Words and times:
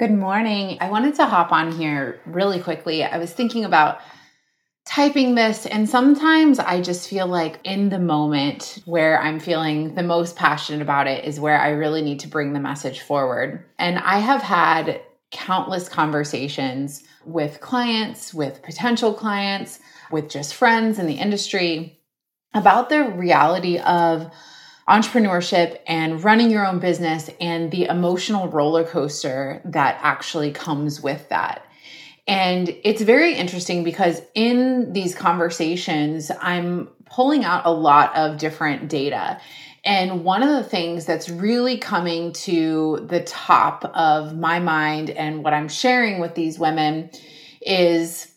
Good 0.00 0.12
morning. 0.12 0.78
I 0.80 0.88
wanted 0.88 1.16
to 1.16 1.26
hop 1.26 1.52
on 1.52 1.72
here 1.72 2.22
really 2.24 2.58
quickly. 2.58 3.04
I 3.04 3.18
was 3.18 3.34
thinking 3.34 3.66
about 3.66 4.00
typing 4.86 5.34
this, 5.34 5.66
and 5.66 5.86
sometimes 5.86 6.58
I 6.58 6.80
just 6.80 7.06
feel 7.06 7.26
like 7.26 7.60
in 7.64 7.90
the 7.90 7.98
moment 7.98 8.80
where 8.86 9.20
I'm 9.20 9.38
feeling 9.38 9.96
the 9.96 10.02
most 10.02 10.36
passionate 10.36 10.80
about 10.80 11.06
it 11.06 11.26
is 11.26 11.38
where 11.38 11.60
I 11.60 11.72
really 11.72 12.00
need 12.00 12.20
to 12.20 12.28
bring 12.28 12.54
the 12.54 12.60
message 12.60 13.00
forward. 13.00 13.66
And 13.78 13.98
I 13.98 14.20
have 14.20 14.40
had 14.40 15.02
countless 15.32 15.86
conversations 15.86 17.02
with 17.26 17.60
clients, 17.60 18.32
with 18.32 18.62
potential 18.62 19.12
clients, 19.12 19.80
with 20.10 20.30
just 20.30 20.54
friends 20.54 20.98
in 20.98 21.08
the 21.08 21.18
industry 21.18 22.00
about 22.54 22.88
the 22.88 23.04
reality 23.04 23.76
of 23.76 24.32
entrepreneurship 24.90 25.78
and 25.86 26.22
running 26.24 26.50
your 26.50 26.66
own 26.66 26.80
business 26.80 27.30
and 27.40 27.70
the 27.70 27.84
emotional 27.84 28.48
roller 28.48 28.84
coaster 28.84 29.62
that 29.64 29.98
actually 30.02 30.50
comes 30.50 31.00
with 31.00 31.28
that. 31.28 31.64
And 32.26 32.76
it's 32.84 33.00
very 33.00 33.34
interesting 33.34 33.84
because 33.84 34.20
in 34.34 34.92
these 34.92 35.14
conversations, 35.14 36.30
I'm 36.40 36.88
pulling 37.06 37.44
out 37.44 37.66
a 37.66 37.70
lot 37.70 38.14
of 38.16 38.38
different 38.38 38.88
data. 38.88 39.40
And 39.84 40.24
one 40.24 40.42
of 40.42 40.50
the 40.50 40.68
things 40.68 41.06
that's 41.06 41.30
really 41.30 41.78
coming 41.78 42.32
to 42.34 43.06
the 43.08 43.20
top 43.22 43.84
of 43.94 44.36
my 44.36 44.58
mind 44.58 45.10
and 45.10 45.42
what 45.42 45.54
I'm 45.54 45.68
sharing 45.68 46.20
with 46.20 46.34
these 46.34 46.58
women 46.58 47.10
is 47.62 48.30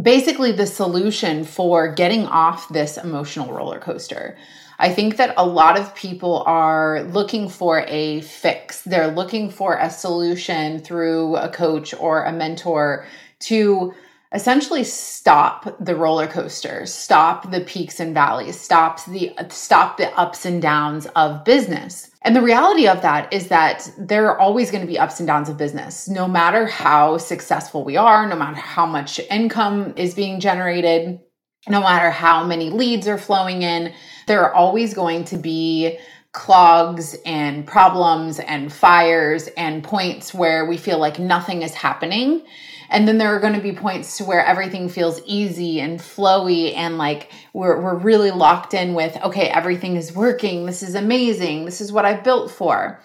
basically 0.00 0.52
the 0.52 0.66
solution 0.66 1.44
for 1.44 1.92
getting 1.92 2.26
off 2.26 2.68
this 2.70 2.96
emotional 2.96 3.52
roller 3.52 3.78
coaster. 3.78 4.38
I 4.82 4.92
think 4.92 5.16
that 5.18 5.34
a 5.36 5.46
lot 5.46 5.78
of 5.78 5.94
people 5.94 6.42
are 6.44 7.04
looking 7.04 7.48
for 7.48 7.84
a 7.86 8.20
fix. 8.22 8.82
They're 8.82 9.12
looking 9.12 9.48
for 9.48 9.78
a 9.78 9.88
solution 9.88 10.80
through 10.80 11.36
a 11.36 11.48
coach 11.48 11.94
or 11.94 12.24
a 12.24 12.32
mentor 12.32 13.06
to 13.42 13.94
essentially 14.34 14.82
stop 14.82 15.76
the 15.78 15.94
roller 15.94 16.26
coaster, 16.26 16.84
stop 16.84 17.52
the 17.52 17.60
peaks 17.60 18.00
and 18.00 18.12
valleys, 18.12 18.58
stop 18.58 19.04
the 19.04 19.32
stop 19.50 19.98
the 19.98 20.12
ups 20.18 20.44
and 20.44 20.60
downs 20.60 21.06
of 21.14 21.44
business. 21.44 22.10
And 22.22 22.34
the 22.34 22.42
reality 22.42 22.88
of 22.88 23.02
that 23.02 23.32
is 23.32 23.46
that 23.48 23.88
there 23.96 24.26
are 24.30 24.40
always 24.40 24.72
going 24.72 24.80
to 24.80 24.92
be 24.92 24.98
ups 24.98 25.20
and 25.20 25.28
downs 25.28 25.48
of 25.48 25.56
business. 25.56 26.08
No 26.08 26.26
matter 26.26 26.66
how 26.66 27.18
successful 27.18 27.84
we 27.84 27.96
are, 27.96 28.28
no 28.28 28.34
matter 28.34 28.56
how 28.56 28.86
much 28.86 29.20
income 29.30 29.94
is 29.96 30.14
being 30.14 30.40
generated, 30.40 31.20
no 31.68 31.80
matter 31.80 32.10
how 32.10 32.44
many 32.44 32.70
leads 32.70 33.06
are 33.06 33.18
flowing 33.18 33.62
in, 33.62 33.92
there 34.26 34.42
are 34.42 34.54
always 34.54 34.94
going 34.94 35.24
to 35.26 35.36
be 35.36 35.98
clogs 36.32 37.14
and 37.26 37.66
problems 37.66 38.40
and 38.40 38.72
fires 38.72 39.48
and 39.48 39.84
points 39.84 40.32
where 40.32 40.64
we 40.64 40.78
feel 40.78 40.98
like 40.98 41.18
nothing 41.18 41.62
is 41.62 41.74
happening. 41.74 42.42
And 42.88 43.08
then 43.08 43.18
there 43.18 43.34
are 43.34 43.40
going 43.40 43.54
to 43.54 43.60
be 43.60 43.72
points 43.72 44.18
to 44.18 44.24
where 44.24 44.44
everything 44.44 44.88
feels 44.88 45.20
easy 45.24 45.80
and 45.80 45.98
flowy 45.98 46.74
and 46.74 46.98
like 46.98 47.30
we're, 47.52 47.80
we're 47.80 47.96
really 47.96 48.30
locked 48.30 48.74
in 48.74 48.94
with, 48.94 49.16
okay, 49.22 49.48
everything 49.48 49.96
is 49.96 50.14
working. 50.14 50.66
This 50.66 50.82
is 50.82 50.94
amazing. 50.94 51.64
This 51.64 51.80
is 51.80 51.92
what 51.92 52.04
I've 52.04 52.24
built 52.24 52.50
for. 52.50 53.00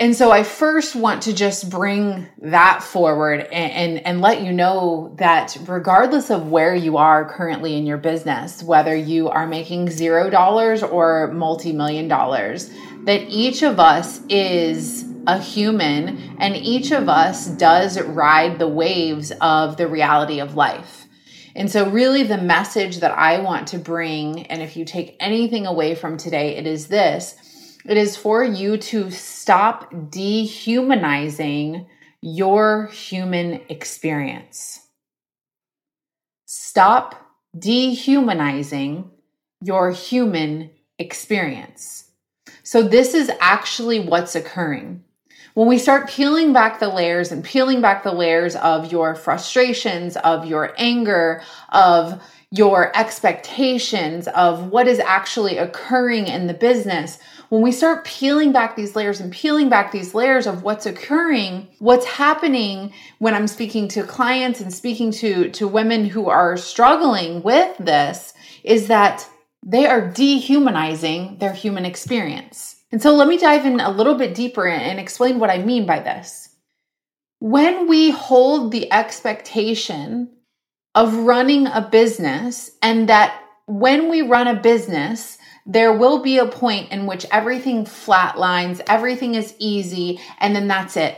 And 0.00 0.16
so 0.16 0.30
I 0.30 0.44
first 0.44 0.96
want 0.96 1.24
to 1.24 1.34
just 1.34 1.68
bring 1.68 2.26
that 2.38 2.82
forward 2.82 3.40
and, 3.40 3.72
and, 3.72 4.06
and, 4.06 4.20
let 4.22 4.42
you 4.42 4.50
know 4.50 5.12
that 5.18 5.58
regardless 5.66 6.30
of 6.30 6.50
where 6.50 6.74
you 6.74 6.96
are 6.96 7.30
currently 7.30 7.76
in 7.76 7.84
your 7.84 7.98
business, 7.98 8.62
whether 8.62 8.96
you 8.96 9.28
are 9.28 9.46
making 9.46 9.90
zero 9.90 10.30
dollars 10.30 10.82
or 10.82 11.30
multi 11.34 11.74
million 11.74 12.08
dollars, 12.08 12.70
that 13.04 13.28
each 13.28 13.62
of 13.62 13.78
us 13.78 14.22
is 14.30 15.04
a 15.26 15.38
human 15.38 16.34
and 16.38 16.56
each 16.56 16.92
of 16.92 17.10
us 17.10 17.48
does 17.48 18.00
ride 18.00 18.58
the 18.58 18.68
waves 18.68 19.32
of 19.42 19.76
the 19.76 19.86
reality 19.86 20.40
of 20.40 20.56
life. 20.56 21.06
And 21.54 21.70
so, 21.70 21.90
really, 21.90 22.22
the 22.22 22.38
message 22.38 23.00
that 23.00 23.12
I 23.18 23.40
want 23.40 23.68
to 23.68 23.78
bring, 23.78 24.46
and 24.46 24.62
if 24.62 24.78
you 24.78 24.86
take 24.86 25.16
anything 25.20 25.66
away 25.66 25.94
from 25.94 26.16
today, 26.16 26.56
it 26.56 26.66
is 26.66 26.86
this 26.86 27.36
it 27.84 27.96
is 27.96 28.16
for 28.16 28.44
you 28.44 28.76
to 28.76 29.10
stop 29.10 29.92
dehumanizing 30.10 31.86
your 32.20 32.86
human 32.88 33.60
experience. 33.68 34.80
Stop 36.46 37.14
dehumanizing 37.58 39.10
your 39.62 39.90
human 39.90 40.70
experience. 40.98 42.10
So, 42.62 42.82
this 42.82 43.14
is 43.14 43.30
actually 43.40 44.00
what's 44.00 44.34
occurring. 44.34 45.02
When 45.54 45.66
we 45.66 45.78
start 45.78 46.08
peeling 46.08 46.52
back 46.52 46.78
the 46.78 46.88
layers 46.88 47.32
and 47.32 47.42
peeling 47.42 47.80
back 47.80 48.04
the 48.04 48.12
layers 48.12 48.54
of 48.56 48.92
your 48.92 49.14
frustrations, 49.14 50.16
of 50.18 50.46
your 50.46 50.74
anger, 50.78 51.42
of 51.70 52.22
your 52.52 52.96
expectations, 52.96 54.28
of 54.28 54.68
what 54.68 54.86
is 54.86 54.98
actually 55.00 55.58
occurring 55.58 56.28
in 56.28 56.46
the 56.46 56.54
business, 56.54 57.18
when 57.50 57.62
we 57.62 57.72
start 57.72 58.04
peeling 58.04 58.52
back 58.52 58.76
these 58.76 58.94
layers 58.94 59.20
and 59.20 59.32
peeling 59.32 59.68
back 59.68 59.90
these 59.90 60.14
layers 60.14 60.46
of 60.46 60.62
what's 60.62 60.86
occurring, 60.86 61.68
what's 61.80 62.06
happening 62.06 62.92
when 63.18 63.34
I'm 63.34 63.48
speaking 63.48 63.88
to 63.88 64.04
clients 64.04 64.60
and 64.60 64.72
speaking 64.72 65.10
to, 65.12 65.50
to 65.50 65.66
women 65.66 66.04
who 66.04 66.28
are 66.28 66.56
struggling 66.56 67.42
with 67.42 67.76
this 67.78 68.32
is 68.62 68.86
that 68.86 69.28
they 69.66 69.84
are 69.84 70.10
dehumanizing 70.10 71.38
their 71.38 71.52
human 71.52 71.84
experience. 71.84 72.76
And 72.92 73.02
so 73.02 73.16
let 73.16 73.26
me 73.26 73.36
dive 73.36 73.66
in 73.66 73.80
a 73.80 73.90
little 73.90 74.14
bit 74.14 74.34
deeper 74.34 74.66
and 74.68 75.00
explain 75.00 75.40
what 75.40 75.50
I 75.50 75.58
mean 75.58 75.86
by 75.86 75.98
this. 75.98 76.50
When 77.40 77.88
we 77.88 78.10
hold 78.10 78.70
the 78.70 78.92
expectation 78.92 80.30
of 80.94 81.14
running 81.14 81.66
a 81.66 81.80
business 81.80 82.70
and 82.80 83.08
that 83.08 83.42
when 83.66 84.08
we 84.08 84.22
run 84.22 84.46
a 84.46 84.60
business, 84.60 85.38
there 85.70 85.92
will 85.92 86.20
be 86.20 86.38
a 86.38 86.46
point 86.46 86.90
in 86.90 87.06
which 87.06 87.24
everything 87.30 87.84
flatlines, 87.84 88.80
everything 88.88 89.36
is 89.36 89.54
easy, 89.60 90.18
and 90.40 90.54
then 90.54 90.66
that's 90.66 90.96
it. 90.96 91.16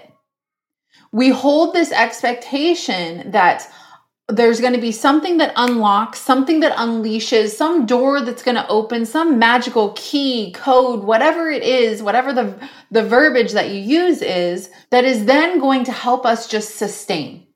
We 1.11 1.31
hold 1.31 1.75
this 1.75 1.91
expectation 1.91 3.31
that 3.31 3.67
there's 4.29 4.61
going 4.61 4.75
to 4.75 4.81
be 4.81 4.93
something 4.93 5.39
that 5.39 5.55
unlocks, 5.57 6.19
something 6.19 6.61
that 6.61 6.77
unleashes, 6.77 7.51
some 7.51 7.87
door 7.87 8.21
that's 8.21 8.43
going 8.43 8.57
to 8.57 8.69
open, 8.69 9.07
some 9.07 9.39
magical 9.39 9.95
key, 9.97 10.53
code, 10.53 11.03
whatever 11.03 11.51
it 11.51 11.63
is, 11.63 12.03
whatever 12.03 12.35
the, 12.35 12.55
the 12.91 13.03
verbiage 13.03 13.53
that 13.53 13.71
you 13.71 13.81
use 13.81 14.21
is, 14.21 14.69
that 14.91 15.05
is 15.05 15.25
then 15.25 15.61
going 15.61 15.85
to 15.85 15.93
help 15.93 16.27
us 16.27 16.47
just 16.47 16.77
sustain. 16.77 17.47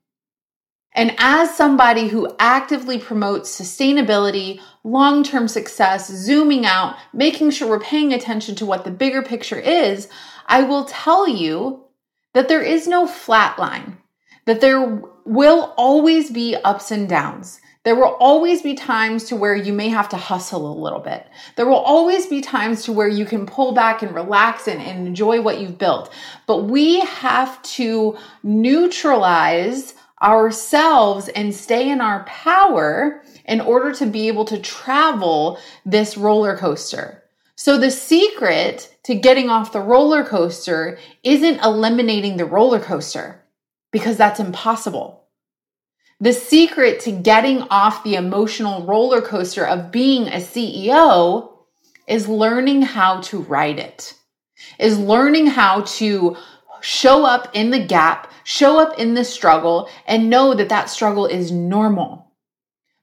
And 0.97 1.15
as 1.19 1.54
somebody 1.54 2.09
who 2.09 2.34
actively 2.39 2.98
promotes 2.98 3.54
sustainability, 3.54 4.60
long 4.83 5.22
term 5.22 5.47
success, 5.47 6.10
zooming 6.10 6.65
out, 6.65 6.97
making 7.13 7.51
sure 7.51 7.69
we're 7.69 7.81
paying 7.81 8.15
attention 8.15 8.54
to 8.57 8.66
what 8.66 8.84
the 8.84 8.91
bigger 8.91 9.22
picture 9.22 9.60
is, 9.60 10.09
I 10.47 10.63
will 10.63 10.87
tell 10.87 11.28
you 11.28 11.84
that 12.33 12.48
there 12.48 12.63
is 12.63 12.89
no 12.89 13.07
flat 13.07 13.59
line, 13.59 13.98
that 14.47 14.63
there 14.63 15.03
will 15.27 15.75
always 15.77 16.31
be 16.31 16.57
ups 16.57 16.91
and 16.91 17.07
downs. 17.07 17.60
There 17.84 17.95
will 17.95 18.16
always 18.19 18.63
be 18.63 18.75
times 18.75 19.25
to 19.25 19.37
where 19.37 19.54
you 19.54 19.72
may 19.72 19.91
have 19.91 20.09
to 20.09 20.16
hustle 20.16 20.72
a 20.72 20.81
little 20.83 20.98
bit. 20.98 21.25
There 21.57 21.66
will 21.66 21.77
always 21.77 22.27
be 22.27 22.41
times 22.41 22.84
to 22.84 22.93
where 22.93 23.07
you 23.07 23.27
can 23.27 23.47
pull 23.47 23.72
back 23.72 24.03
and 24.03 24.15
relax 24.15 24.66
and, 24.66 24.81
and 24.81 25.07
enjoy 25.07 25.41
what 25.41 25.60
you've 25.60 25.78
built. 25.78 26.13
But 26.47 26.65
we 26.65 27.01
have 27.01 27.63
to 27.63 28.16
neutralize 28.43 29.95
ourselves 30.22 31.28
and 31.28 31.54
stay 31.54 31.91
in 31.91 32.01
our 32.01 32.24
power 32.24 33.22
in 33.45 33.60
order 33.60 33.92
to 33.92 34.07
be 34.07 34.28
able 34.28 34.45
to 34.47 34.59
travel 34.59 35.59
this 35.84 36.16
roller 36.16 36.57
coaster. 36.57 37.22
So 37.57 37.78
the 37.78 37.91
secret 37.91 38.95
to 39.04 39.15
getting 39.15 39.51
off 39.51 39.72
the 39.72 39.80
roller 39.80 40.24
coaster 40.24 40.98
isn't 41.22 41.63
eliminating 41.63 42.36
the 42.36 42.45
roller 42.45 42.80
coaster 42.80 43.42
because 43.92 44.16
that's 44.16 44.41
impossible. 44.41 45.24
The 46.21 46.33
secret 46.33 47.01
to 47.01 47.12
getting 47.12 47.62
off 47.62 48.04
the 48.04 48.15
emotional 48.15 48.86
roller 48.86 49.21
coaster 49.21 49.66
of 49.66 49.92
being 49.92 50.28
a 50.28 50.36
CEO 50.36 51.53
is 52.07 52.28
learning 52.28 52.83
how 52.83 53.21
to 53.22 53.39
ride 53.41 53.78
it. 53.78 54.15
is 54.78 54.98
learning 54.98 55.47
how 55.47 55.83
to 55.83 56.36
show 56.86 57.24
up 57.27 57.48
in 57.53 57.71
the 57.71 57.80
gap, 57.80 58.30
show 58.44 58.78
up 58.78 58.97
in 58.97 59.15
the 59.15 59.24
struggle, 59.24 59.91
and 60.06 60.30
know 60.30 60.54
that 60.54 60.68
that 60.68 60.88
struggle 60.88 61.27
is 61.27 61.50
normal. 61.50 62.30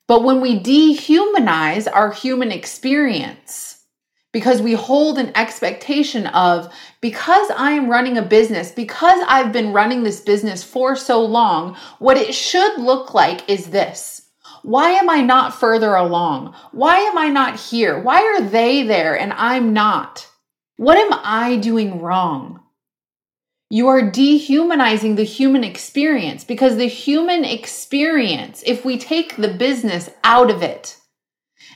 But 0.07 0.23
when 0.23 0.39
we 0.39 0.57
dehumanize 0.57 1.85
our 1.91 2.13
human 2.13 2.49
experience, 2.49 3.83
because 4.31 4.61
we 4.61 4.71
hold 4.71 5.17
an 5.17 5.33
expectation 5.35 6.27
of 6.27 6.73
because 7.01 7.51
I 7.51 7.71
am 7.71 7.89
running 7.89 8.17
a 8.17 8.21
business, 8.21 8.71
because 8.71 9.21
I've 9.27 9.51
been 9.51 9.73
running 9.73 10.03
this 10.03 10.21
business 10.21 10.63
for 10.63 10.95
so 10.95 11.21
long, 11.25 11.75
what 11.99 12.15
it 12.15 12.33
should 12.33 12.79
look 12.79 13.13
like 13.13 13.49
is 13.49 13.67
this. 13.67 14.29
Why 14.61 14.91
am 14.91 15.09
I 15.09 15.19
not 15.19 15.59
further 15.59 15.93
along? 15.93 16.55
Why 16.71 16.99
am 16.99 17.17
I 17.17 17.27
not 17.27 17.59
here? 17.59 18.01
Why 18.01 18.21
are 18.21 18.41
they 18.41 18.83
there 18.83 19.19
and 19.19 19.33
I'm 19.33 19.73
not? 19.73 20.29
What 20.77 20.97
am 20.97 21.11
I 21.11 21.57
doing 21.57 21.99
wrong? 21.99 22.62
You 23.69 23.87
are 23.87 24.11
dehumanizing 24.11 25.15
the 25.15 25.23
human 25.23 25.63
experience 25.63 26.43
because 26.43 26.77
the 26.77 26.87
human 26.87 27.43
experience, 27.43 28.63
if 28.65 28.85
we 28.85 28.97
take 28.97 29.35
the 29.35 29.53
business 29.53 30.09
out 30.23 30.51
of 30.51 30.61
it 30.61 30.97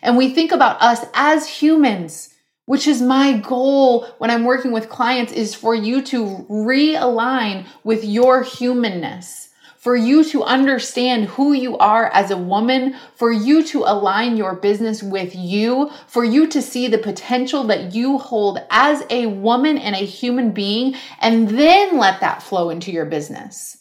and 0.01 0.15
we 0.15 0.29
think 0.29 0.51
about 0.51 0.81
us 0.81 1.05
as 1.13 1.47
humans, 1.47 2.33
which 2.65 2.85
is 2.85 3.01
my 3.01 3.37
goal 3.37 4.05
when 4.19 4.29
I'm 4.29 4.43
working 4.43 4.71
with 4.71 4.89
clients, 4.89 5.31
is 5.31 5.55
for 5.55 5.73
you 5.73 6.01
to 6.03 6.45
realign 6.49 7.65
with 7.83 8.03
your 8.03 8.43
humanness 8.43 9.46
for 9.77 9.95
you 9.95 10.23
to 10.25 10.43
understand 10.43 11.25
who 11.25 11.53
you 11.53 11.77
are 11.77 12.07
as 12.13 12.31
a 12.31 12.37
woman, 12.37 12.95
for 13.15 13.31
you 13.31 13.63
to 13.63 13.83
align 13.83 14.35
your 14.35 14.55
business 14.55 15.03
with 15.03 15.35
you, 15.35 15.89
for 16.07 16.23
you 16.23 16.47
to 16.47 16.61
see 16.61 16.87
the 16.87 16.97
potential 16.97 17.63
that 17.65 17.93
you 17.93 18.17
hold 18.17 18.59
as 18.69 19.03
a 19.09 19.27
woman 19.27 19.77
and 19.77 19.95
a 19.95 19.99
human 19.99 20.51
being, 20.51 20.95
and 21.21 21.49
then 21.49 21.97
let 21.97 22.19
that 22.21 22.43
flow 22.43 22.69
into 22.69 22.91
your 22.91 23.05
business. 23.05 23.77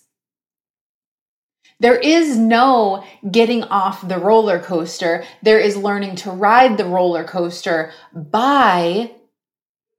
There 1.79 1.99
is 1.99 2.39
no 2.39 3.05
getting 3.31 3.63
off 3.65 4.07
the 4.07 4.19
roller 4.19 4.59
coaster. 4.59 5.25
There 5.43 5.61
is 5.61 5.77
learning 5.77 6.17
to 6.17 6.31
ride 6.31 6.79
the 6.79 6.87
roller 6.87 7.25
coaster 7.25 7.93
by 8.15 9.13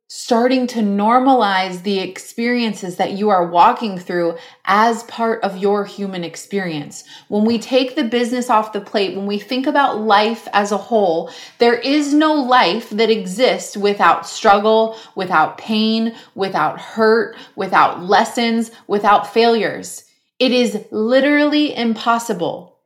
starting 0.09 0.68
to 0.68 0.80
normalize 0.80 1.83
the 1.83 2.00
experiences 2.00 2.95
that 2.95 3.12
you 3.12 3.27
are 3.30 3.48
walking 3.48 4.00
through 4.00 4.38
as 4.63 5.04
part 5.04 5.44
of 5.44 5.57
your 5.57 5.83
human 5.83 6.24
experience. 6.24 7.04
When 7.27 7.44
we 7.44 7.59
take 7.59 7.95
the 7.95 8.06
business 8.06 8.50
off 8.50 8.71
the 8.71 8.80
plate, 8.80 9.18
when 9.18 9.25
we 9.25 9.38
think 9.38 9.68
about 9.68 10.00
life 10.00 10.48
as 10.54 10.71
a 10.71 10.77
whole, 10.77 11.30
there 11.57 11.75
is 11.75 12.13
no 12.13 12.36
life 12.36 12.89
that 12.92 13.09
exists 13.09 13.75
without 13.75 14.25
struggle, 14.25 14.98
without 15.15 15.57
pain, 15.57 16.15
without 16.36 16.80
hurt, 16.80 17.36
without 17.57 18.01
lessons, 18.01 18.71
without 18.88 19.33
failures. 19.33 20.06
It 20.39 20.53
is 20.53 20.86
literally 20.89 21.75
impossible 21.75 22.76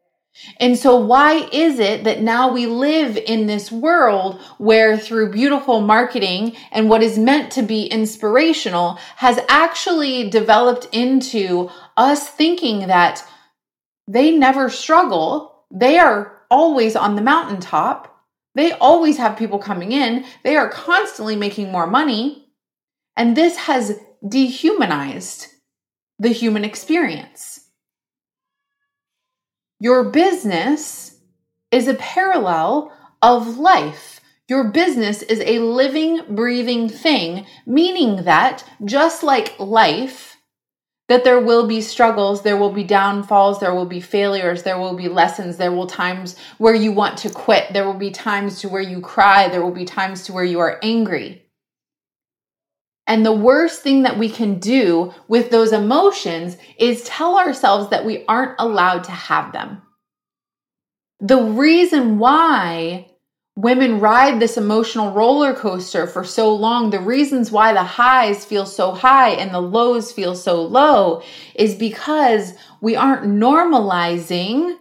and 0.59 0.77
so, 0.77 0.95
why 0.95 1.47
is 1.51 1.79
it 1.79 2.05
that 2.05 2.21
now 2.21 2.51
we 2.51 2.65
live 2.65 3.17
in 3.17 3.47
this 3.47 3.71
world 3.71 4.39
where, 4.57 4.97
through 4.97 5.31
beautiful 5.31 5.81
marketing 5.81 6.55
and 6.71 6.89
what 6.89 7.03
is 7.03 7.17
meant 7.19 7.51
to 7.53 7.61
be 7.61 7.85
inspirational, 7.85 8.97
has 9.17 9.39
actually 9.49 10.29
developed 10.29 10.87
into 10.93 11.69
us 11.97 12.29
thinking 12.29 12.87
that 12.87 13.27
they 14.07 14.31
never 14.31 14.69
struggle? 14.69 15.65
They 15.69 15.99
are 15.99 16.41
always 16.49 16.95
on 16.95 17.15
the 17.15 17.21
mountaintop. 17.21 18.07
They 18.55 18.71
always 18.73 19.17
have 19.17 19.37
people 19.37 19.59
coming 19.59 19.91
in. 19.91 20.25
They 20.43 20.55
are 20.55 20.69
constantly 20.69 21.35
making 21.35 21.71
more 21.71 21.87
money. 21.87 22.47
And 23.17 23.35
this 23.35 23.57
has 23.57 23.99
dehumanized 24.27 25.47
the 26.19 26.29
human 26.29 26.63
experience. 26.63 27.61
Your 29.81 30.03
business 30.03 31.17
is 31.71 31.87
a 31.87 31.95
parallel 31.95 32.95
of 33.23 33.57
life. 33.57 34.21
Your 34.47 34.65
business 34.65 35.23
is 35.23 35.39
a 35.39 35.57
living, 35.57 36.21
breathing 36.29 36.87
thing, 36.87 37.47
meaning 37.65 38.25
that 38.25 38.63
just 38.85 39.23
like 39.23 39.59
life, 39.59 40.37
that 41.07 41.23
there 41.23 41.39
will 41.39 41.65
be 41.65 41.81
struggles, 41.81 42.43
there 42.43 42.57
will 42.57 42.71
be 42.71 42.83
downfalls, 42.83 43.59
there 43.59 43.73
will 43.73 43.87
be 43.87 43.99
failures, 43.99 44.61
there 44.61 44.77
will 44.77 44.95
be 44.95 45.07
lessons, 45.07 45.57
there 45.57 45.71
will 45.71 45.87
times 45.87 46.35
where 46.59 46.75
you 46.75 46.91
want 46.91 47.17
to 47.17 47.31
quit, 47.31 47.73
there 47.73 47.87
will 47.87 47.95
be 47.95 48.11
times 48.11 48.59
to 48.59 48.69
where 48.69 48.83
you 48.83 49.01
cry, 49.01 49.47
there 49.47 49.63
will 49.63 49.71
be 49.71 49.85
times 49.85 50.25
to 50.25 50.31
where 50.31 50.43
you 50.43 50.59
are 50.59 50.77
angry. 50.83 51.40
And 53.07 53.25
the 53.25 53.33
worst 53.33 53.81
thing 53.81 54.03
that 54.03 54.17
we 54.17 54.29
can 54.29 54.59
do 54.59 55.13
with 55.27 55.49
those 55.49 55.71
emotions 55.71 56.57
is 56.77 57.03
tell 57.03 57.37
ourselves 57.37 57.89
that 57.89 58.05
we 58.05 58.25
aren't 58.27 58.55
allowed 58.59 59.03
to 59.05 59.11
have 59.11 59.51
them. 59.51 59.81
The 61.19 61.41
reason 61.41 62.19
why 62.19 63.07
women 63.55 63.99
ride 63.99 64.39
this 64.39 64.57
emotional 64.57 65.11
roller 65.11 65.53
coaster 65.53 66.07
for 66.07 66.23
so 66.23 66.53
long, 66.53 66.89
the 66.89 66.99
reasons 66.99 67.51
why 67.51 67.73
the 67.73 67.83
highs 67.83 68.45
feel 68.45 68.65
so 68.65 68.91
high 68.91 69.31
and 69.31 69.53
the 69.53 69.61
lows 69.61 70.11
feel 70.11 70.35
so 70.35 70.61
low 70.61 71.21
is 71.55 71.75
because 71.75 72.53
we 72.81 72.95
aren't 72.95 73.25
normalizing 73.25 74.77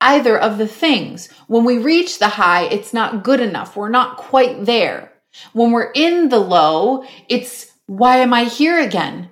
either 0.00 0.38
of 0.38 0.58
the 0.58 0.68
things. 0.68 1.28
When 1.46 1.64
we 1.64 1.78
reach 1.78 2.18
the 2.18 2.28
high, 2.28 2.64
it's 2.64 2.92
not 2.92 3.24
good 3.24 3.40
enough. 3.40 3.76
We're 3.76 3.88
not 3.88 4.16
quite 4.16 4.66
there. 4.66 5.09
When 5.52 5.72
we're 5.72 5.90
in 5.92 6.28
the 6.28 6.38
low, 6.38 7.04
it's 7.28 7.72
why 7.86 8.18
am 8.18 8.32
I 8.32 8.44
here 8.44 8.78
again? 8.78 9.30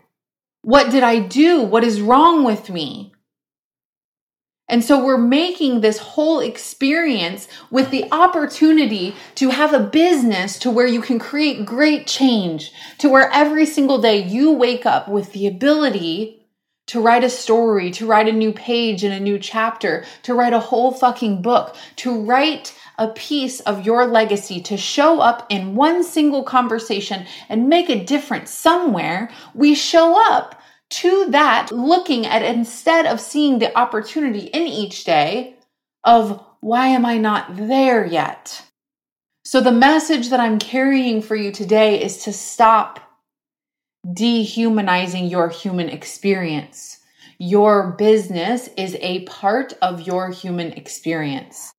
What 0.63 0.91
did 0.91 1.03
I 1.03 1.21
do? 1.21 1.63
What 1.63 1.85
is 1.85 2.01
wrong 2.01 2.45
with 2.45 2.71
me? 2.71 3.13
And 4.69 4.85
so 4.85 5.03
we're 5.03 5.17
making 5.17 5.81
this 5.81 5.99
whole 5.99 6.41
experience 6.41 7.49
with 7.71 7.91
the 7.91 8.05
opportunity 8.13 9.15
to 9.37 9.49
have 9.49 9.73
a 9.73 9.81
business 9.81 10.59
to 10.59 10.71
where 10.71 10.87
you 10.87 11.01
can 11.01 11.19
create 11.19 11.65
great 11.65 12.07
change, 12.07 12.73
to 12.99 13.09
where 13.09 13.31
every 13.33 13.65
single 13.65 13.99
day 13.99 14.23
you 14.23 14.53
wake 14.53 14.85
up 14.85 15.09
with 15.09 15.33
the 15.33 15.47
ability 15.47 16.47
to 16.89 17.01
write 17.01 17.25
a 17.25 17.31
story, 17.31 17.91
to 17.93 18.07
write 18.07 18.29
a 18.29 18.33
new 18.33 18.53
page 18.53 19.05
in 19.05 19.13
a 19.13 19.21
new 19.21 19.39
chapter, 19.39 20.05
to 20.23 20.35
write 20.35 20.53
a 20.53 20.61
whole 20.61 20.93
fucking 20.93 21.41
book, 21.41 21.77
to 21.97 22.23
write 22.23 22.75
a 22.99 23.09
piece 23.09 23.61
of 23.61 23.87
your 23.87 24.07
legacy 24.07 24.61
to 24.61 24.77
show 24.77 25.21
up 25.21 25.47
in 25.49 25.77
one 25.77 26.03
single 26.03 26.43
conversation 26.43 27.25
and 27.49 27.69
make 27.69 27.89
a 27.89 28.05
difference 28.05 28.51
somewhere, 28.51 29.31
we 29.55 29.75
show 29.75 30.21
up 30.33 30.61
to 30.91 31.27
that 31.31 31.71
looking 31.71 32.27
at 32.27 32.43
instead 32.43 33.07
of 33.07 33.21
seeing 33.21 33.59
the 33.59 33.77
opportunity 33.79 34.47
in 34.47 34.67
each 34.67 35.05
day 35.05 35.55
of 36.05 36.45
why 36.61 36.89
am 36.89 37.07
I 37.07 37.19
not 37.19 37.57
there 37.57 38.05
yet? 38.05 38.65
So, 39.45 39.61
the 39.61 39.73
message 39.73 40.31
that 40.31 40.41
I'm 40.41 40.59
carrying 40.59 41.23
for 41.23 41.37
you 41.37 41.53
today 41.53 42.03
is 42.03 42.25
to 42.25 42.33
stop 42.33 43.01
dehumanizing 44.13 45.27
your 45.27 45.49
human 45.49 45.89
experience. 45.89 46.99
Your 47.39 47.93
business 47.93 48.69
is 48.77 48.97
a 49.01 49.25
part 49.25 49.75
of 49.81 50.07
your 50.07 50.31
human 50.31 50.73
experience 50.73 51.73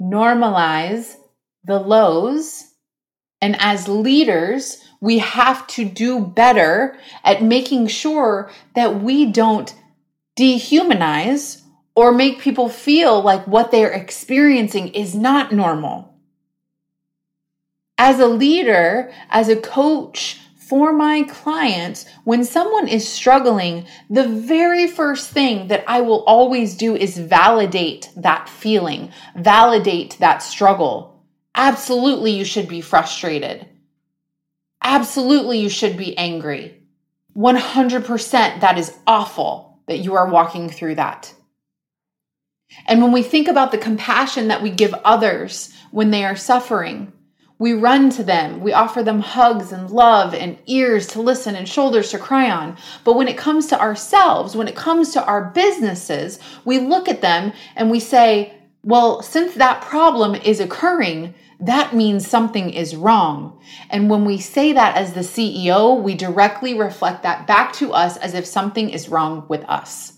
normalize 0.00 1.16
the 1.64 1.78
lows. 1.78 2.64
And 3.40 3.56
as 3.58 3.88
leaders, 3.88 4.82
we 5.00 5.18
have 5.18 5.66
to 5.68 5.84
do 5.84 6.20
better 6.20 6.96
at 7.24 7.42
making 7.42 7.88
sure 7.88 8.50
that 8.74 9.02
we 9.02 9.26
don't 9.26 9.74
dehumanize 10.36 11.60
or 11.94 12.12
make 12.12 12.40
people 12.40 12.68
feel 12.68 13.20
like 13.20 13.46
what 13.46 13.70
they're 13.70 13.92
experiencing 13.92 14.88
is 14.88 15.14
not 15.14 15.52
normal. 15.52 16.14
As 17.96 18.18
a 18.18 18.26
leader, 18.26 19.12
as 19.30 19.48
a 19.48 19.56
coach, 19.56 20.40
for 20.74 20.92
my 20.92 21.22
clients, 21.22 22.04
when 22.24 22.42
someone 22.42 22.88
is 22.88 23.08
struggling, 23.08 23.86
the 24.10 24.26
very 24.26 24.88
first 24.88 25.30
thing 25.30 25.68
that 25.68 25.84
I 25.86 26.00
will 26.00 26.24
always 26.24 26.76
do 26.76 26.96
is 26.96 27.16
validate 27.16 28.10
that 28.16 28.48
feeling, 28.48 29.12
validate 29.36 30.16
that 30.18 30.38
struggle. 30.38 31.24
Absolutely, 31.54 32.32
you 32.32 32.44
should 32.44 32.66
be 32.66 32.80
frustrated. 32.80 33.68
Absolutely, 34.82 35.60
you 35.60 35.68
should 35.68 35.96
be 35.96 36.18
angry. 36.18 36.82
100% 37.36 38.60
that 38.60 38.76
is 38.76 38.98
awful 39.06 39.78
that 39.86 40.00
you 40.00 40.16
are 40.16 40.28
walking 40.28 40.68
through 40.68 40.96
that. 40.96 41.32
And 42.86 43.00
when 43.00 43.12
we 43.12 43.22
think 43.22 43.46
about 43.46 43.70
the 43.70 43.78
compassion 43.78 44.48
that 44.48 44.60
we 44.60 44.70
give 44.70 44.92
others 45.04 45.72
when 45.92 46.10
they 46.10 46.24
are 46.24 46.34
suffering, 46.34 47.12
we 47.58 47.72
run 47.72 48.10
to 48.10 48.24
them. 48.24 48.60
We 48.60 48.72
offer 48.72 49.02
them 49.02 49.20
hugs 49.20 49.70
and 49.70 49.90
love 49.90 50.34
and 50.34 50.58
ears 50.66 51.06
to 51.08 51.22
listen 51.22 51.54
and 51.54 51.68
shoulders 51.68 52.10
to 52.10 52.18
cry 52.18 52.50
on. 52.50 52.76
But 53.04 53.16
when 53.16 53.28
it 53.28 53.38
comes 53.38 53.68
to 53.68 53.80
ourselves, 53.80 54.56
when 54.56 54.68
it 54.68 54.74
comes 54.74 55.12
to 55.12 55.24
our 55.24 55.50
businesses, 55.50 56.40
we 56.64 56.78
look 56.78 57.08
at 57.08 57.20
them 57.20 57.52
and 57.76 57.90
we 57.90 58.00
say, 58.00 58.54
Well, 58.82 59.22
since 59.22 59.54
that 59.54 59.82
problem 59.82 60.34
is 60.34 60.58
occurring, 60.58 61.34
that 61.60 61.94
means 61.94 62.28
something 62.28 62.70
is 62.70 62.96
wrong. 62.96 63.60
And 63.88 64.10
when 64.10 64.24
we 64.24 64.38
say 64.38 64.72
that 64.72 64.96
as 64.96 65.12
the 65.12 65.20
CEO, 65.20 66.00
we 66.02 66.14
directly 66.14 66.74
reflect 66.74 67.22
that 67.22 67.46
back 67.46 67.72
to 67.74 67.92
us 67.92 68.16
as 68.16 68.34
if 68.34 68.44
something 68.44 68.90
is 68.90 69.08
wrong 69.08 69.46
with 69.48 69.64
us. 69.64 70.12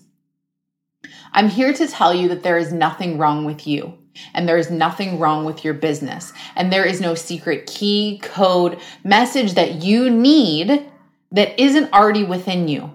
I'm 1.33 1.49
here 1.51 1.75
to 1.75 1.87
tell 1.87 2.15
you 2.15 2.29
that 2.29 2.43
there 2.43 2.57
is 2.57 2.73
nothing 2.73 3.19
wrong 3.19 3.45
with 3.45 3.67
you. 3.67 3.99
And 4.35 4.49
there 4.49 4.59
is 4.59 4.71
nothing 4.71 5.19
wrong 5.19 5.45
with 5.45 5.65
your 5.65 5.75
business. 5.75 6.33
And 6.55 6.73
there 6.73 6.85
is 6.85 7.01
no 7.01 7.15
secret 7.15 7.67
key, 7.67 8.21
code, 8.23 8.79
message 9.05 9.55
that 9.55 9.83
you 9.83 10.11
need 10.11 10.91
that 11.33 11.61
isn't 11.61 11.93
already 11.93 12.25
within 12.25 12.69
you. 12.69 12.91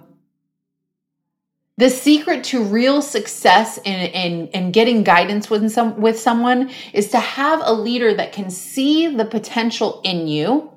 The 1.78 1.90
secret 1.90 2.44
to 2.46 2.64
real 2.64 3.02
success 3.02 3.78
in, 3.80 3.94
in, 4.12 4.48
in 4.50 4.72
getting 4.72 5.04
guidance 5.04 5.50
with, 5.50 5.68
some, 5.72 6.00
with 6.00 6.20
someone 6.20 6.70
is 6.94 7.10
to 7.10 7.20
have 7.20 7.62
a 7.64 7.74
leader 7.74 8.14
that 8.14 8.34
can 8.34 8.52
see 8.52 9.08
the 9.08 9.26
potential 9.26 10.00
in 10.04 10.28
you 10.28 10.72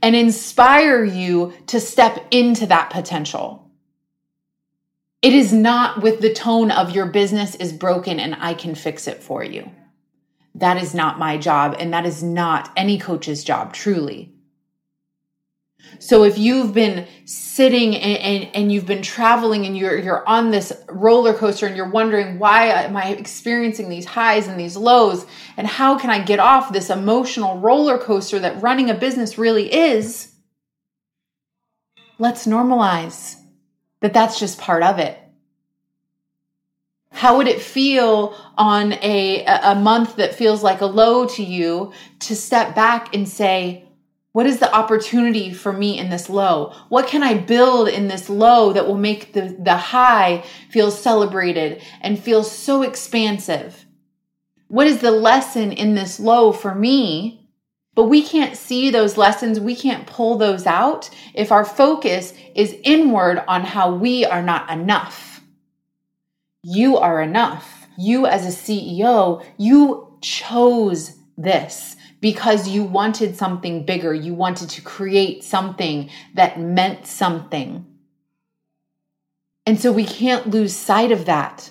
and 0.00 0.16
inspire 0.16 1.04
you 1.04 1.52
to 1.66 1.80
step 1.80 2.26
into 2.30 2.66
that 2.66 2.90
potential. 2.90 3.61
It 5.22 5.32
is 5.32 5.52
not 5.52 6.02
with 6.02 6.20
the 6.20 6.34
tone 6.34 6.72
of 6.72 6.90
your 6.90 7.06
business 7.06 7.54
is 7.54 7.72
broken 7.72 8.18
and 8.18 8.36
I 8.40 8.54
can 8.54 8.74
fix 8.74 9.06
it 9.06 9.22
for 9.22 9.44
you. 9.44 9.70
That 10.56 10.82
is 10.82 10.94
not 10.94 11.18
my 11.18 11.38
job, 11.38 11.76
and 11.78 11.94
that 11.94 12.04
is 12.04 12.22
not 12.22 12.70
any 12.76 12.98
coach's 12.98 13.42
job, 13.42 13.72
truly. 13.72 14.34
So 15.98 16.24
if 16.24 16.36
you've 16.36 16.74
been 16.74 17.06
sitting 17.24 17.96
and, 17.96 18.18
and, 18.18 18.56
and, 18.56 18.72
you've 18.72 18.86
been 18.86 19.02
traveling 19.02 19.66
and 19.66 19.76
you're 19.76 19.98
you're 19.98 20.26
on 20.28 20.50
this 20.50 20.72
roller 20.88 21.34
coaster 21.34 21.66
and 21.66 21.76
you're 21.76 21.90
wondering 21.90 22.38
why 22.38 22.66
am 22.66 22.96
I 22.96 23.08
experiencing 23.08 23.88
these 23.88 24.04
highs 24.04 24.46
and 24.46 24.58
these 24.58 24.76
lows 24.76 25.26
and 25.56 25.66
how 25.66 25.98
can 25.98 26.10
I 26.10 26.22
get 26.22 26.38
off 26.38 26.72
this 26.72 26.90
emotional 26.90 27.58
roller 27.58 27.98
coaster 27.98 28.38
that 28.38 28.62
running 28.62 28.90
a 28.90 28.94
business 28.94 29.38
really 29.38 29.72
is, 29.72 30.32
let's 32.18 32.46
normalize 32.46 33.41
that 34.02 34.12
that's 34.12 34.38
just 34.38 34.58
part 34.58 34.82
of 34.82 34.98
it. 34.98 35.18
How 37.10 37.38
would 37.38 37.48
it 37.48 37.62
feel 37.62 38.36
on 38.58 38.92
a 38.94 39.44
a 39.44 39.74
month 39.74 40.16
that 40.16 40.34
feels 40.34 40.62
like 40.62 40.80
a 40.80 40.86
low 40.86 41.26
to 41.26 41.42
you 41.42 41.92
to 42.20 42.36
step 42.36 42.74
back 42.74 43.14
and 43.14 43.28
say, 43.28 43.84
what 44.32 44.46
is 44.46 44.58
the 44.58 44.74
opportunity 44.74 45.52
for 45.52 45.72
me 45.72 45.98
in 45.98 46.08
this 46.08 46.30
low? 46.30 46.74
What 46.88 47.06
can 47.06 47.22
I 47.22 47.34
build 47.34 47.88
in 47.88 48.08
this 48.08 48.30
low 48.30 48.72
that 48.72 48.86
will 48.86 48.96
make 48.96 49.34
the, 49.34 49.54
the 49.58 49.76
high 49.76 50.44
feel 50.70 50.90
celebrated 50.90 51.82
and 52.00 52.18
feel 52.18 52.42
so 52.42 52.82
expansive? 52.82 53.84
What 54.68 54.86
is 54.86 55.00
the 55.00 55.10
lesson 55.10 55.70
in 55.70 55.94
this 55.94 56.18
low 56.18 56.50
for 56.50 56.74
me? 56.74 57.41
But 57.94 58.04
we 58.04 58.22
can't 58.22 58.56
see 58.56 58.90
those 58.90 59.16
lessons. 59.16 59.60
We 59.60 59.76
can't 59.76 60.06
pull 60.06 60.38
those 60.38 60.66
out 60.66 61.10
if 61.34 61.52
our 61.52 61.64
focus 61.64 62.32
is 62.54 62.76
inward 62.82 63.42
on 63.46 63.64
how 63.64 63.94
we 63.94 64.24
are 64.24 64.42
not 64.42 64.70
enough. 64.70 65.42
You 66.62 66.96
are 66.96 67.20
enough. 67.20 67.86
You 67.98 68.26
as 68.26 68.46
a 68.46 68.48
CEO, 68.48 69.44
you 69.58 70.16
chose 70.22 71.18
this 71.36 71.96
because 72.20 72.68
you 72.68 72.84
wanted 72.84 73.36
something 73.36 73.84
bigger. 73.84 74.14
You 74.14 74.32
wanted 74.32 74.70
to 74.70 74.80
create 74.80 75.44
something 75.44 76.08
that 76.34 76.58
meant 76.58 77.06
something. 77.06 77.84
And 79.66 79.78
so 79.78 79.92
we 79.92 80.04
can't 80.04 80.48
lose 80.48 80.74
sight 80.74 81.12
of 81.12 81.26
that. 81.26 81.70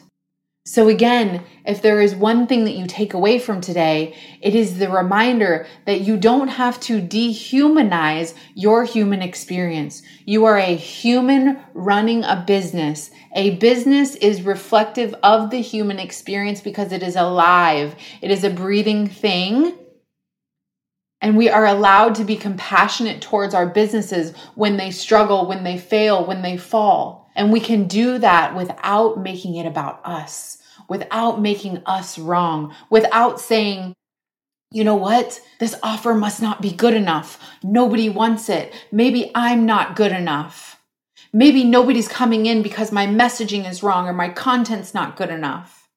So, 0.63 0.89
again, 0.89 1.43
if 1.65 1.81
there 1.81 1.99
is 2.01 2.13
one 2.13 2.45
thing 2.45 2.65
that 2.65 2.75
you 2.75 2.85
take 2.85 3.15
away 3.15 3.39
from 3.39 3.61
today, 3.61 4.15
it 4.41 4.53
is 4.53 4.77
the 4.77 4.89
reminder 4.89 5.65
that 5.85 6.01
you 6.01 6.17
don't 6.17 6.49
have 6.49 6.79
to 6.81 7.01
dehumanize 7.01 8.35
your 8.53 8.83
human 8.83 9.23
experience. 9.23 10.03
You 10.23 10.45
are 10.45 10.57
a 10.57 10.75
human 10.75 11.59
running 11.73 12.23
a 12.23 12.43
business. 12.45 13.09
A 13.33 13.55
business 13.55 14.15
is 14.15 14.43
reflective 14.43 15.15
of 15.23 15.49
the 15.49 15.61
human 15.61 15.97
experience 15.97 16.61
because 16.61 16.91
it 16.91 17.01
is 17.01 17.15
alive, 17.15 17.95
it 18.21 18.29
is 18.29 18.43
a 18.43 18.49
breathing 18.51 19.07
thing 19.07 19.73
and 21.21 21.37
we 21.37 21.49
are 21.49 21.65
allowed 21.65 22.15
to 22.15 22.23
be 22.23 22.35
compassionate 22.35 23.21
towards 23.21 23.53
our 23.53 23.67
businesses 23.67 24.35
when 24.55 24.77
they 24.77 24.89
struggle, 24.89 25.47
when 25.47 25.63
they 25.63 25.77
fail, 25.77 26.25
when 26.25 26.41
they 26.41 26.57
fall. 26.57 27.20
And 27.35 27.51
we 27.51 27.59
can 27.59 27.87
do 27.87 28.17
that 28.17 28.55
without 28.55 29.19
making 29.19 29.55
it 29.55 29.65
about 29.65 30.01
us, 30.05 30.57
without 30.87 31.41
making 31.41 31.81
us 31.85 32.17
wrong, 32.17 32.75
without 32.89 33.39
saying, 33.39 33.93
you 34.71 34.83
know 34.83 34.95
what? 34.95 35.41
This 35.59 35.75
offer 35.83 36.13
must 36.13 36.41
not 36.41 36.61
be 36.61 36.71
good 36.71 36.93
enough. 36.93 37.39
Nobody 37.61 38.09
wants 38.09 38.49
it. 38.49 38.73
Maybe 38.91 39.31
I'm 39.35 39.65
not 39.65 39.95
good 39.95 40.11
enough. 40.11 40.81
Maybe 41.33 41.63
nobody's 41.63 42.07
coming 42.07 42.45
in 42.45 42.61
because 42.61 42.91
my 42.91 43.05
messaging 43.05 43.69
is 43.69 43.83
wrong 43.83 44.07
or 44.07 44.13
my 44.13 44.29
content's 44.29 44.93
not 44.93 45.15
good 45.15 45.29
enough. 45.29 45.89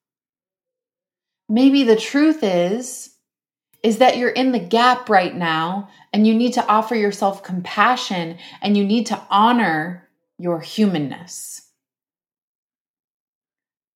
Maybe 1.49 1.83
the 1.83 1.95
truth 1.95 2.39
is 2.41 3.11
is 3.83 3.99
that 3.99 4.17
you're 4.17 4.29
in 4.29 4.51
the 4.51 4.59
gap 4.59 5.09
right 5.09 5.35
now 5.35 5.87
and 6.11 6.25
you 6.25 6.33
need 6.33 6.53
to 6.53 6.65
offer 6.65 6.95
yourself 6.95 7.43
compassion 7.43 8.35
and 8.63 8.75
you 8.75 8.83
need 8.83 9.05
to 9.05 9.21
honor 9.29 10.04
your 10.37 10.59
humanness. 10.59 11.69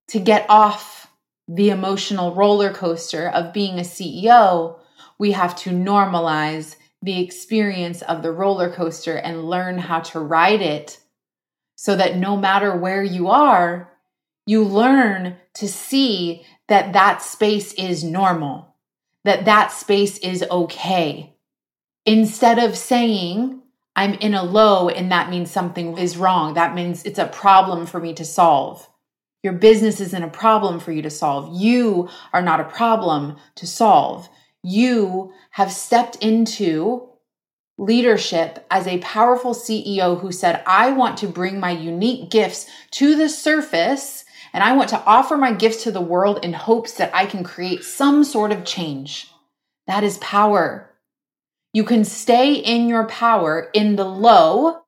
To 0.09 0.19
get 0.19 0.45
off 0.49 1.11
the 1.47 1.69
emotional 1.69 2.33
roller 2.33 2.73
coaster 2.73 3.29
of 3.29 3.53
being 3.53 3.77
a 3.77 3.83
CEO, 3.83 4.79
we 5.17 5.31
have 5.31 5.55
to 5.57 5.71
normalize 5.71 6.75
the 7.01 7.21
experience 7.21 8.01
of 8.01 8.23
the 8.23 8.31
roller 8.31 8.71
coaster 8.71 9.15
and 9.15 9.49
learn 9.49 9.77
how 9.77 9.99
to 9.99 10.19
ride 10.19 10.61
it 10.61 10.99
so 11.75 11.95
that 11.95 12.17
no 12.17 12.35
matter 12.35 12.75
where 12.75 13.03
you 13.03 13.29
are, 13.29 13.91
you 14.45 14.63
learn 14.63 15.37
to 15.53 15.67
see 15.67 16.45
that 16.67 16.93
that 16.93 17.21
space 17.21 17.73
is 17.73 18.03
normal 18.03 18.69
that 19.23 19.45
that 19.45 19.71
space 19.71 20.17
is 20.19 20.43
okay. 20.49 21.35
Instead 22.05 22.59
of 22.59 22.77
saying, 22.77 23.58
I'm 23.99 24.13
in 24.13 24.33
a 24.33 24.43
low 24.43 24.87
and 24.87 25.11
that 25.11 25.29
means 25.29 25.51
something 25.51 25.97
is 25.97 26.15
wrong. 26.15 26.53
That 26.53 26.73
means 26.73 27.03
it's 27.03 27.19
a 27.19 27.25
problem 27.25 27.85
for 27.85 27.99
me 27.99 28.13
to 28.13 28.23
solve. 28.23 28.87
Your 29.43 29.51
business 29.51 29.99
isn't 29.99 30.23
a 30.23 30.29
problem 30.29 30.79
for 30.79 30.93
you 30.93 31.01
to 31.01 31.09
solve. 31.09 31.53
You 31.53 32.07
are 32.31 32.41
not 32.41 32.61
a 32.61 32.63
problem 32.63 33.35
to 33.55 33.67
solve. 33.67 34.29
You 34.63 35.33
have 35.51 35.69
stepped 35.73 36.15
into 36.23 37.09
leadership 37.77 38.65
as 38.71 38.87
a 38.87 38.99
powerful 38.99 39.53
CEO 39.53 40.21
who 40.21 40.31
said, 40.31 40.63
I 40.65 40.93
want 40.93 41.17
to 41.17 41.27
bring 41.27 41.59
my 41.59 41.71
unique 41.71 42.31
gifts 42.31 42.67
to 42.91 43.17
the 43.17 43.27
surface 43.27 44.23
and 44.53 44.63
I 44.63 44.77
want 44.77 44.91
to 44.91 45.03
offer 45.03 45.35
my 45.35 45.51
gifts 45.51 45.83
to 45.83 45.91
the 45.91 45.99
world 45.99 46.39
in 46.41 46.53
hopes 46.53 46.93
that 46.93 47.13
I 47.13 47.25
can 47.25 47.43
create 47.43 47.83
some 47.83 48.23
sort 48.23 48.53
of 48.53 48.63
change. 48.63 49.29
That 49.87 50.05
is 50.05 50.17
power. 50.19 50.88
You 51.73 51.83
can 51.83 52.03
stay 52.03 52.53
in 52.55 52.87
your 52.87 53.05
power 53.07 53.69
in 53.73 53.95
the 53.95 54.05
low 54.05 54.81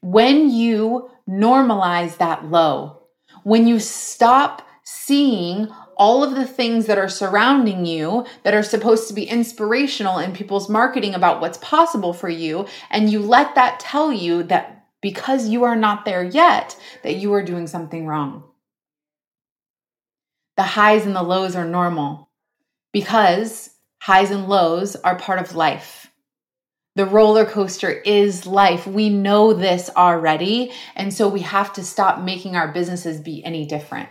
when 0.00 0.50
you 0.50 1.10
normalize 1.28 2.16
that 2.16 2.46
low. 2.46 3.02
When 3.44 3.66
you 3.66 3.78
stop 3.78 4.66
seeing 4.84 5.68
all 5.96 6.24
of 6.24 6.34
the 6.34 6.46
things 6.46 6.86
that 6.86 6.98
are 6.98 7.08
surrounding 7.08 7.86
you 7.86 8.26
that 8.42 8.54
are 8.54 8.62
supposed 8.62 9.08
to 9.08 9.14
be 9.14 9.24
inspirational 9.24 10.18
in 10.18 10.32
people's 10.32 10.68
marketing 10.68 11.14
about 11.14 11.40
what's 11.40 11.58
possible 11.58 12.12
for 12.12 12.28
you, 12.28 12.66
and 12.90 13.10
you 13.10 13.20
let 13.20 13.54
that 13.54 13.78
tell 13.78 14.12
you 14.12 14.42
that 14.44 14.86
because 15.00 15.48
you 15.48 15.64
are 15.64 15.76
not 15.76 16.04
there 16.04 16.24
yet, 16.24 16.76
that 17.02 17.16
you 17.16 17.32
are 17.34 17.42
doing 17.42 17.66
something 17.66 18.06
wrong. 18.06 18.44
The 20.56 20.62
highs 20.62 21.04
and 21.04 21.14
the 21.14 21.22
lows 21.22 21.56
are 21.56 21.64
normal 21.66 22.30
because 22.92 23.70
highs 24.00 24.30
and 24.30 24.48
lows 24.48 24.96
are 24.96 25.16
part 25.16 25.38
of 25.38 25.54
life. 25.54 26.11
The 26.94 27.06
roller 27.06 27.46
coaster 27.46 27.90
is 27.90 28.46
life. 28.46 28.86
We 28.86 29.08
know 29.08 29.54
this 29.54 29.90
already. 29.96 30.72
And 30.94 31.12
so 31.12 31.28
we 31.28 31.40
have 31.40 31.72
to 31.74 31.82
stop 31.82 32.20
making 32.20 32.54
our 32.54 32.68
businesses 32.68 33.20
be 33.20 33.42
any 33.44 33.64
different. 33.66 34.10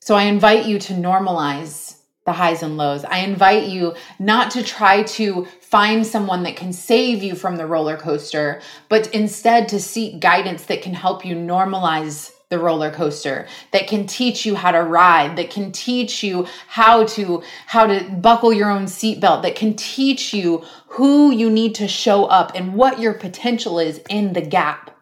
So 0.00 0.14
I 0.14 0.24
invite 0.24 0.66
you 0.66 0.78
to 0.80 0.92
normalize 0.92 1.96
the 2.26 2.32
highs 2.32 2.62
and 2.62 2.76
lows. 2.76 3.04
I 3.04 3.18
invite 3.18 3.68
you 3.68 3.94
not 4.18 4.50
to 4.52 4.62
try 4.62 5.02
to 5.02 5.46
find 5.60 6.06
someone 6.06 6.42
that 6.42 6.56
can 6.56 6.72
save 6.72 7.22
you 7.22 7.34
from 7.34 7.56
the 7.56 7.66
roller 7.66 7.96
coaster, 7.96 8.60
but 8.88 9.14
instead 9.14 9.68
to 9.68 9.80
seek 9.80 10.20
guidance 10.20 10.64
that 10.66 10.82
can 10.82 10.94
help 10.94 11.24
you 11.24 11.34
normalize 11.34 12.33
the 12.50 12.58
roller 12.58 12.90
coaster 12.90 13.46
that 13.72 13.86
can 13.86 14.06
teach 14.06 14.44
you 14.44 14.54
how 14.54 14.70
to 14.70 14.82
ride 14.82 15.36
that 15.36 15.50
can 15.50 15.72
teach 15.72 16.22
you 16.22 16.46
how 16.68 17.04
to 17.04 17.42
how 17.66 17.86
to 17.86 18.04
buckle 18.10 18.52
your 18.52 18.70
own 18.70 18.84
seatbelt 18.84 19.42
that 19.42 19.56
can 19.56 19.74
teach 19.74 20.34
you 20.34 20.64
who 20.88 21.32
you 21.32 21.50
need 21.50 21.74
to 21.74 21.88
show 21.88 22.26
up 22.26 22.52
and 22.54 22.74
what 22.74 23.00
your 23.00 23.14
potential 23.14 23.78
is 23.78 24.00
in 24.08 24.34
the 24.34 24.42
gap 24.42 24.93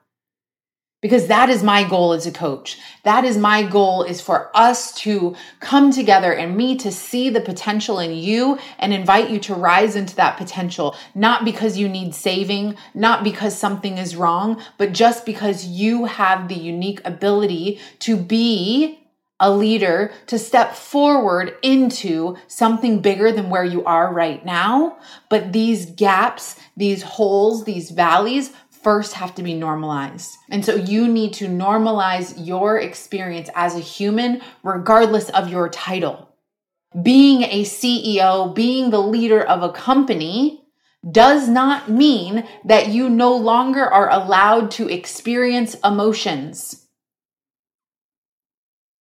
because 1.02 1.26
that 1.26 1.50
is 1.50 1.62
my 1.62 1.87
goal 1.87 2.14
as 2.14 2.26
a 2.26 2.32
coach. 2.32 2.78
That 3.02 3.25
is 3.25 3.37
my 3.37 3.64
goal 3.64 4.04
is 4.04 4.23
for 4.23 4.50
us 4.56 4.94
to 5.00 5.35
come 5.61 5.90
together 5.90 6.32
and 6.32 6.56
me 6.56 6.76
to 6.76 6.90
see 6.90 7.28
the 7.28 7.40
potential 7.40 7.99
in 7.99 8.12
you 8.12 8.59
and 8.78 8.94
invite 8.94 9.28
you 9.28 9.38
to 9.40 9.54
rise 9.54 9.97
into 9.97 10.16
that 10.16 10.38
potential, 10.38 10.97
not 11.14 11.44
because 11.44 11.76
you 11.76 11.88
need 11.88 12.14
saving, 12.14 12.76
not 12.94 13.25
because 13.25 13.59
something 13.59 13.99
is 13.99 14.16
wrong, 14.16 14.62
but 14.78 14.92
just 14.92 15.26
because 15.26 15.66
you 15.66 16.06
have 16.06 16.49
the 16.49 16.54
unique 16.54 17.02
ability 17.04 17.80
to 17.99 18.16
be 18.16 19.00
a 19.42 19.50
leader 19.50 20.12
to 20.28 20.38
step 20.38 20.73
forward 20.76 21.52
into 21.62 22.37
something 22.47 23.00
bigger 23.02 23.32
than 23.32 23.50
where 23.50 23.64
you 23.64 23.85
are 23.85 24.14
right 24.14 24.44
now. 24.44 24.97
But 25.28 25.52
these 25.52 25.85
gaps, 25.85 26.61
these 26.76 27.02
holes, 27.02 27.64
these 27.64 27.90
valleys 27.90 28.52
first 28.82 29.14
have 29.14 29.34
to 29.36 29.42
be 29.42 29.54
normalized. 29.54 30.36
And 30.50 30.64
so 30.64 30.74
you 30.74 31.08
need 31.08 31.32
to 31.34 31.46
normalize 31.46 32.34
your 32.44 32.78
experience 32.78 33.48
as 33.54 33.74
a 33.74 33.80
human, 33.80 34.42
regardless 34.62 35.28
of 35.30 35.48
your 35.48 35.68
title. 35.68 36.28
Being 37.00 37.42
a 37.42 37.64
CEO, 37.64 38.54
being 38.54 38.90
the 38.90 39.00
leader 39.00 39.42
of 39.42 39.62
a 39.62 39.72
company, 39.72 40.62
does 41.10 41.48
not 41.48 41.90
mean 41.90 42.46
that 42.64 42.88
you 42.88 43.08
no 43.08 43.36
longer 43.36 43.84
are 43.84 44.10
allowed 44.10 44.70
to 44.72 44.88
experience 44.88 45.74
emotions. 45.84 46.86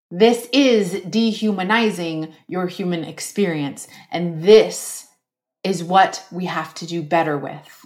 This 0.09 0.49
is 0.51 1.01
dehumanizing 1.01 2.33
your 2.47 2.67
human 2.67 3.03
experience. 3.03 3.87
And 4.11 4.43
this 4.43 5.07
is 5.63 5.83
what 5.83 6.25
we 6.31 6.45
have 6.45 6.73
to 6.75 6.87
do 6.87 7.01
better 7.01 7.37
with. 7.37 7.80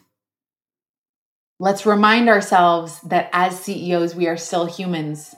Let's 1.58 1.86
remind 1.86 2.28
ourselves 2.28 3.00
that 3.02 3.30
as 3.32 3.60
CEOs, 3.60 4.14
we 4.14 4.28
are 4.28 4.38
still 4.38 4.66
humans. 4.66 5.36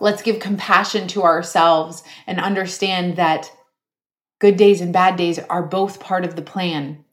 Let's 0.00 0.22
give 0.22 0.40
compassion 0.40 1.06
to 1.08 1.22
ourselves 1.22 2.02
and 2.26 2.40
understand 2.40 3.16
that 3.16 3.52
good 4.40 4.56
days 4.56 4.80
and 4.80 4.92
bad 4.92 5.16
days 5.16 5.38
are 5.38 5.62
both 5.62 6.00
part 6.00 6.24
of 6.24 6.34
the 6.34 6.42
plan 6.42 7.04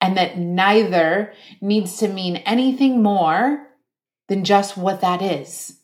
and 0.00 0.16
that 0.16 0.38
neither 0.38 1.32
needs 1.60 1.96
to 1.98 2.08
mean 2.08 2.36
anything 2.36 3.02
more 3.02 3.66
than 4.28 4.44
just 4.44 4.76
what 4.76 5.00
that 5.00 5.22
is. 5.22 5.77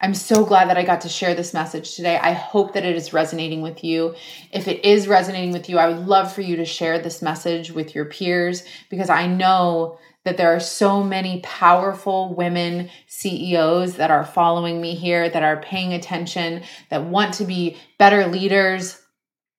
I'm 0.00 0.14
so 0.14 0.44
glad 0.44 0.68
that 0.68 0.78
I 0.78 0.84
got 0.84 1.00
to 1.00 1.08
share 1.08 1.34
this 1.34 1.52
message 1.52 1.96
today. 1.96 2.16
I 2.16 2.32
hope 2.32 2.74
that 2.74 2.84
it 2.84 2.94
is 2.94 3.12
resonating 3.12 3.62
with 3.62 3.82
you. 3.82 4.14
If 4.52 4.68
it 4.68 4.84
is 4.84 5.08
resonating 5.08 5.52
with 5.52 5.68
you, 5.68 5.78
I 5.78 5.88
would 5.88 6.06
love 6.06 6.32
for 6.32 6.40
you 6.40 6.54
to 6.56 6.64
share 6.64 7.00
this 7.00 7.20
message 7.20 7.72
with 7.72 7.96
your 7.96 8.04
peers 8.04 8.62
because 8.90 9.10
I 9.10 9.26
know 9.26 9.98
that 10.24 10.36
there 10.36 10.54
are 10.54 10.60
so 10.60 11.02
many 11.02 11.40
powerful 11.40 12.32
women 12.34 12.90
CEOs 13.08 13.96
that 13.96 14.12
are 14.12 14.24
following 14.24 14.80
me 14.80 14.94
here, 14.94 15.28
that 15.28 15.42
are 15.42 15.60
paying 15.60 15.92
attention, 15.92 16.62
that 16.90 17.04
want 17.04 17.34
to 17.34 17.44
be 17.44 17.76
better 17.98 18.24
leaders, 18.26 19.00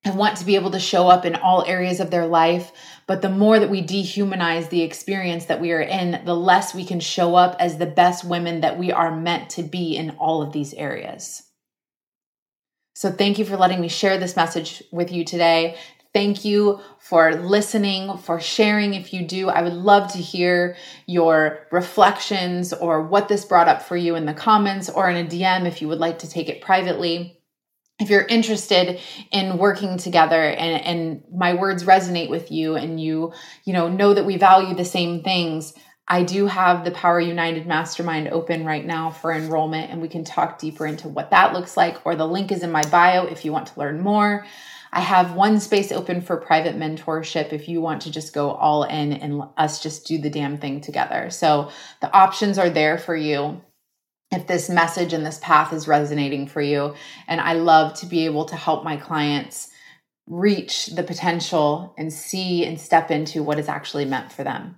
want 0.10 0.38
to 0.38 0.46
be 0.46 0.56
able 0.56 0.72
to 0.72 0.80
show 0.80 1.08
up 1.08 1.26
in 1.26 1.36
all 1.36 1.64
areas 1.66 2.00
of 2.00 2.12
their 2.12 2.28
life. 2.28 2.72
But 3.08 3.22
the 3.22 3.30
more 3.30 3.60
that 3.60 3.70
we 3.70 3.82
dehumanize 3.82 4.70
the 4.70 4.84
experience 4.84 5.46
that 5.46 5.62
we 5.62 5.72
are 5.72 5.82
in, 5.82 6.22
the 6.26 6.36
less 6.36 6.76
we 6.76 6.86
can 6.86 7.00
show 7.00 7.36
up 7.36 7.56
as 7.60 7.78
the 7.78 7.86
best 7.86 8.24
women 8.24 8.62
that 8.62 8.78
we 8.78 8.92
are 8.92 9.16
meant 9.16 9.50
to 9.52 9.64
be 9.64 9.96
in 9.96 10.12
all 10.12 10.42
of 10.42 10.54
these 10.54 10.74
areas. 10.74 11.44
So, 12.94 13.12
thank 13.12 13.40
you 13.40 13.46
for 13.46 13.58
letting 13.58 13.80
me 13.80 13.88
share 13.88 14.18
this 14.18 14.36
message 14.36 14.84
with 14.92 15.12
you 15.12 15.24
today. 15.24 15.78
Thank 16.14 16.44
you 16.44 16.82
for 17.00 17.36
listening, 17.36 18.18
for 18.18 18.40
sharing. 18.40 18.94
If 18.94 19.14
you 19.14 19.26
do, 19.26 19.50
I 19.50 19.62
would 19.62 19.74
love 19.74 20.12
to 20.14 20.18
hear 20.18 20.76
your 21.06 21.68
reflections 21.72 22.74
or 22.74 23.04
what 23.04 23.28
this 23.28 23.46
brought 23.46 23.68
up 23.68 23.84
for 23.84 23.96
you 23.96 24.16
in 24.16 24.26
the 24.26 24.34
comments 24.34 24.90
or 24.90 25.10
in 25.10 25.26
a 25.26 25.30
DM 25.30 25.66
if 25.66 25.82
you 25.82 25.88
would 25.88 26.00
like 26.00 26.20
to 26.20 26.30
take 26.30 26.50
it 26.50 26.62
privately 26.62 27.39
if 28.00 28.10
you're 28.10 28.26
interested 28.26 29.00
in 29.32 29.58
working 29.58 29.98
together 29.98 30.42
and, 30.42 30.86
and 30.86 31.24
my 31.34 31.54
words 31.54 31.84
resonate 31.84 32.30
with 32.30 32.52
you 32.52 32.76
and 32.76 33.02
you 33.02 33.34
you 33.66 33.74
know 33.74 33.88
know 33.88 34.14
that 34.14 34.26
we 34.26 34.38
value 34.38 34.74
the 34.74 34.86
same 34.86 35.22
things 35.22 35.74
i 36.08 36.24
do 36.24 36.48
have 36.48 36.86
the 36.86 36.92
PowHER 36.92 37.28
United 37.28 37.68
Mastermind 37.68 38.30
open 38.30 38.66
right 38.66 38.86
now 38.86 39.12
for 39.12 39.32
enrollment 39.32 39.92
and 39.92 40.02
we 40.02 40.08
can 40.08 40.24
talk 40.24 40.60
deeper 40.60 40.86
into 40.86 41.08
what 41.08 41.32
that 41.32 41.54
looks 41.54 41.76
like 41.78 42.06
or 42.06 42.16
the 42.16 42.28
link 42.28 42.52
is 42.52 42.64
in 42.64 42.72
my 42.72 42.84
bio 42.84 43.26
if 43.26 43.46
you 43.46 43.52
want 43.52 43.68
to 43.68 43.80
learn 43.80 44.00
more. 44.00 44.46
I 44.92 45.02
have 45.02 45.34
one 45.34 45.60
space 45.60 45.92
open 45.92 46.22
for 46.22 46.38
private 46.38 46.76
mentorship 46.76 47.54
if 47.54 47.70
you 47.70 47.80
want 47.80 48.02
to 48.04 48.12
just 48.12 48.34
go 48.34 48.50
all 48.50 48.86
in 48.86 49.14
and 49.14 49.44
us 49.56 49.84
just 49.84 50.08
do 50.08 50.18
the 50.18 50.32
damn 50.32 50.58
thing 50.58 50.82
together. 50.82 51.30
So 51.30 51.70
the 52.02 52.12
options 52.12 52.58
are 52.58 52.72
there 52.72 52.98
for 52.98 53.16
you 53.16 53.62
if 54.32 54.48
this 54.48 54.70
message 54.70 55.14
and 55.14 55.26
this 55.26 55.40
path 55.40 55.74
is 55.74 55.88
resonating 55.88 56.48
for 56.48 56.62
you. 56.62 56.96
And 57.28 57.42
I 57.42 57.54
love 57.54 57.96
to 58.00 58.06
be 58.06 58.26
able 58.26 58.46
to 58.46 58.56
help 58.56 58.84
my 58.84 58.98
clients 58.98 59.70
reach 60.28 60.88
the 60.88 61.04
potential 61.04 61.96
and 61.98 62.14
see 62.14 62.64
and 62.64 62.80
step 62.80 63.10
into 63.10 63.42
what 63.42 63.58
is 63.58 63.68
actually 63.68 64.06
meant 64.06 64.32
for 64.32 64.44
them. 64.44 64.78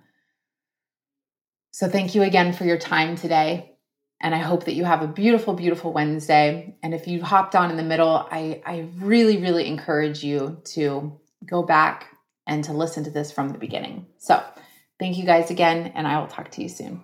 So, 1.71 1.89
thank 1.89 2.15
you 2.15 2.23
again 2.23 2.53
for 2.53 2.65
your 2.65 2.77
time 2.77 3.15
today. 3.15 3.75
And 4.21 4.35
I 4.35 4.37
hope 4.37 4.65
that 4.65 4.75
you 4.75 4.85
have 4.85 5.01
a 5.01 5.07
beautiful, 5.07 5.53
beautiful 5.53 5.91
Wednesday. 5.91 6.77
And 6.83 6.93
if 6.93 7.07
you 7.07 7.23
hopped 7.23 7.55
on 7.55 7.71
in 7.71 7.77
the 7.77 7.83
middle, 7.83 8.27
I, 8.31 8.61
I 8.65 8.89
really, 8.97 9.37
really 9.37 9.67
encourage 9.67 10.23
you 10.23 10.61
to 10.75 11.19
go 11.45 11.63
back 11.63 12.07
and 12.45 12.63
to 12.65 12.73
listen 12.73 13.03
to 13.05 13.09
this 13.09 13.31
from 13.31 13.49
the 13.49 13.57
beginning. 13.57 14.07
So, 14.17 14.41
thank 14.99 15.17
you 15.17 15.25
guys 15.25 15.49
again, 15.49 15.91
and 15.95 16.07
I 16.07 16.19
will 16.19 16.27
talk 16.27 16.51
to 16.51 16.61
you 16.61 16.69
soon. 16.69 17.03